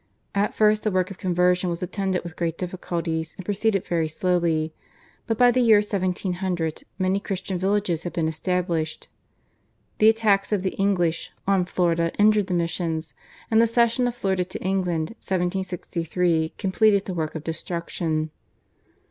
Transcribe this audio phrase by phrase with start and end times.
[0.33, 4.73] At first the work of conversion was attended with great difficulties and proceeded very slowly,
[5.27, 9.09] but by the year 1700 many Christian villages had been established.
[9.99, 13.13] The attacks of the English on Florida injured the missions,
[13.51, 18.31] and the cession of Florida to England (1763) completed the work of destruction.